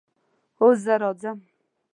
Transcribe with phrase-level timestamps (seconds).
[0.59, 1.37] هو، زه راځم